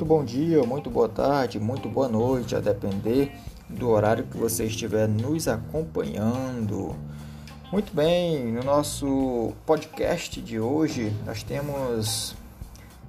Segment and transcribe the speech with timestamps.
[0.00, 3.32] muito bom dia, muito boa tarde, muito boa noite, a depender
[3.68, 6.96] do horário que você estiver nos acompanhando.
[7.70, 12.34] Muito bem, no nosso podcast de hoje nós temos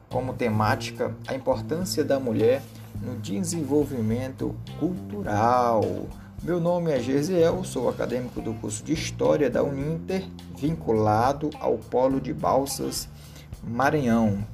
[0.09, 2.61] como temática a importância da mulher
[3.01, 5.81] no desenvolvimento cultural.
[6.43, 10.25] Meu nome é Gesiel, sou acadêmico do curso de História da Uninter,
[10.57, 13.07] vinculado ao Polo de Balsas
[13.63, 14.45] Maranhão.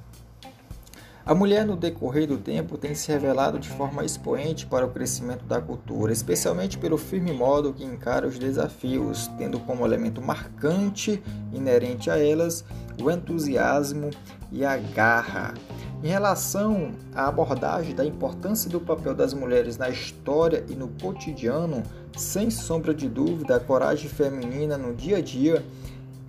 [1.28, 5.44] A mulher, no decorrer do tempo, tem se revelado de forma expoente para o crescimento
[5.44, 12.10] da cultura, especialmente pelo firme modo que encara os desafios, tendo como elemento marcante inerente
[12.10, 12.64] a elas
[13.04, 14.10] o entusiasmo
[14.54, 15.54] e a garra.
[16.02, 21.84] Em relação à abordagem da importância do papel das mulheres na história e no cotidiano,
[22.16, 25.62] sem sombra de dúvida, a coragem feminina no dia a dia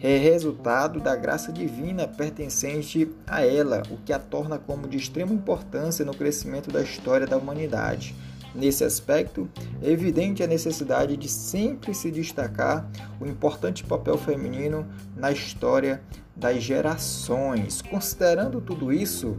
[0.01, 5.33] é resultado da graça divina pertencente a ela, o que a torna como de extrema
[5.33, 8.15] importância no crescimento da história da humanidade.
[8.55, 9.49] Nesse aspecto,
[9.83, 12.89] é evidente a necessidade de sempre se destacar
[13.21, 16.01] o importante papel feminino na história
[16.35, 17.83] das gerações.
[17.83, 19.37] Considerando tudo isso,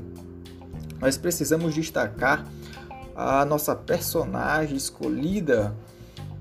[0.99, 2.45] nós precisamos destacar
[3.15, 5.75] a nossa personagem escolhida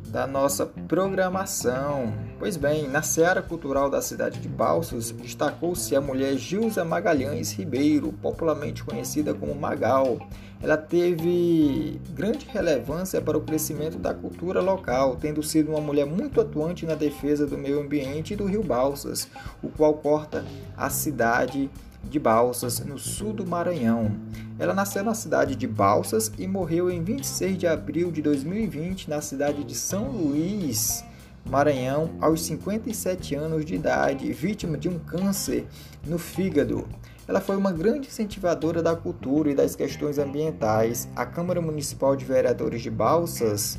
[0.08, 2.12] da nossa programação.
[2.38, 8.12] Pois bem, na seara cultural da cidade de Balsas, destacou-se a mulher Gilza Magalhães Ribeiro,
[8.22, 10.18] popularmente conhecida como Magal.
[10.60, 16.40] Ela teve grande relevância para o crescimento da cultura local, tendo sido uma mulher muito
[16.40, 19.28] atuante na defesa do meio ambiente e do rio Balsas,
[19.62, 20.44] o qual corta
[20.76, 21.70] a cidade
[22.04, 24.12] de Balsas, no sul do Maranhão.
[24.58, 29.20] Ela nasceu na cidade de Balsas e morreu em 26 de abril de 2020 na
[29.20, 31.04] cidade de São Luís,
[31.48, 35.64] Maranhão, aos 57 anos de idade, vítima de um câncer
[36.04, 36.88] no fígado.
[37.28, 41.08] Ela foi uma grande incentivadora da cultura e das questões ambientais.
[41.14, 43.78] A Câmara Municipal de Vereadores de Balsas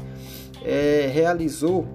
[0.63, 1.89] é, realizou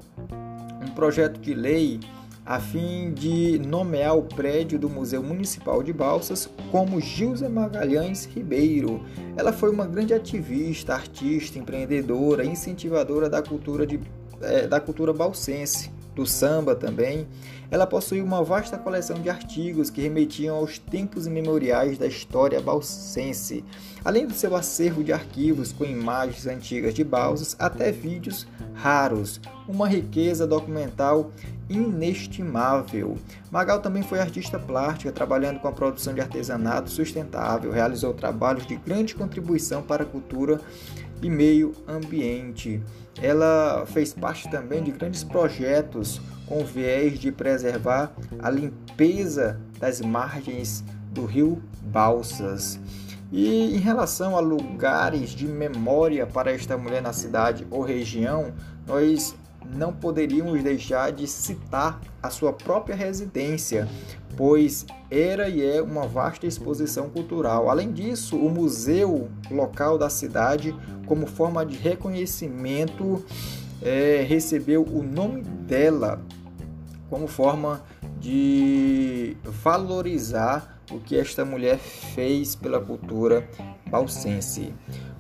[0.83, 2.01] um projeto de lei
[2.47, 9.03] a fim de nomear o prédio do Museu Municipal de Balsas como Gilza Magalhães Ribeiro.
[9.37, 13.99] Ela foi uma grande ativista, artista, empreendedora, incentivadora da cultura, de,
[14.43, 17.27] é, da cultura balsense, do samba também.
[17.71, 23.65] Ela possui uma vasta coleção de artigos que remetiam aos tempos imemoriais da história balsense,
[24.05, 29.89] além do seu acervo de arquivos com imagens antigas de Balsas até vídeos raros, uma
[29.89, 31.33] riqueza documental
[31.69, 33.17] inestimável.
[33.51, 38.77] Magal também foi artista plástica, trabalhando com a produção de artesanato sustentável, realizou trabalhos de
[38.77, 40.61] grande contribuição para a cultura
[41.23, 42.81] e meio ambiente.
[43.23, 50.85] Ela fez parte também de grandes projetos com viés de preservar a limpeza das margens
[51.11, 52.79] do rio Balsas.
[53.33, 58.53] E em relação a lugares de memória para esta mulher na cidade ou região,
[58.87, 59.35] nós
[59.73, 63.89] não poderíamos deixar de citar a sua própria residência,
[64.37, 67.71] pois era e é uma vasta exposição cultural.
[67.71, 70.75] Além disso, o museu local da cidade,
[71.07, 73.25] como forma de reconhecimento,
[73.83, 76.21] é, recebeu o nome dela
[77.11, 77.83] como forma
[78.19, 83.49] de valorizar o que esta mulher fez pela cultura
[83.91, 84.75] balsense.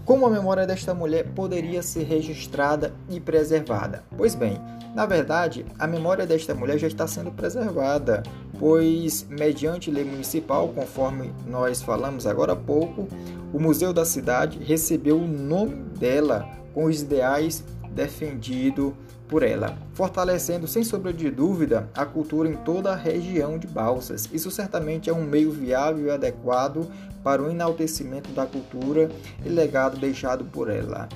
[0.04, 4.04] Como a memória desta mulher poderia ser registrada e preservada?
[4.14, 4.60] Pois bem,
[4.94, 8.22] na verdade, a memória desta mulher já está sendo preservada,
[8.58, 13.08] pois, mediante lei municipal, conforme nós falamos agora há pouco,
[13.50, 18.92] o Museu da Cidade recebeu o nome dela com os ideais defendidos
[19.28, 24.28] por ela, fortalecendo sem sombra de dúvida a cultura em toda a região de Balsas.
[24.32, 26.88] Isso certamente é um meio viável e adequado
[27.22, 29.10] para o enaltecimento da cultura
[29.44, 31.08] e legado deixado por ela.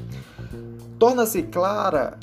[0.99, 2.19] Torna-se clara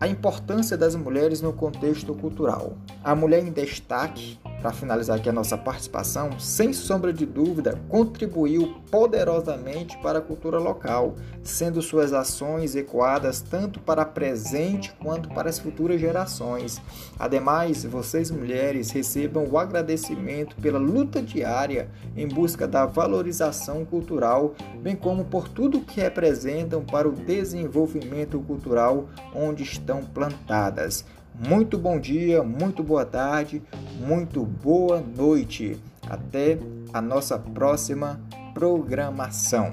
[0.00, 2.76] a importância das mulheres no contexto cultural.
[3.04, 8.74] A mulher em destaque para finalizar aqui a nossa participação, sem sombra de dúvida, contribuiu
[8.90, 15.48] poderosamente para a cultura local, sendo suas ações ecoadas tanto para a presente quanto para
[15.48, 16.80] as futuras gerações.
[17.18, 24.94] Ademais, vocês mulheres recebam o agradecimento pela luta diária em busca da valorização cultural, bem
[24.94, 31.04] como por tudo que representam para o desenvolvimento cultural onde estão plantadas.
[31.34, 33.62] Muito bom dia, muito boa tarde,
[33.98, 35.78] muito boa noite.
[36.08, 36.58] Até
[36.92, 38.20] a nossa próxima
[38.54, 39.72] programação.